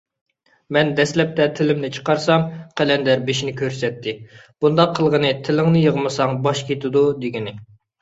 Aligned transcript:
مەن 0.77 0.87
دەسلەپتە 0.99 1.45
تىلىمنى 1.59 1.91
چىقارسام، 1.97 2.47
قەلەندەر 2.81 3.23
بېشىنى 3.29 3.55
كۆرسەتتى. 3.61 4.17
بۇنداق 4.65 4.99
قىلغىنى 5.01 5.35
«تىلىڭنى 5.47 5.89
يىغمىساڭ، 5.89 6.39
باش 6.49 6.69
كېتىدۇ» 6.73 7.09
دېگىنى. 7.25 7.59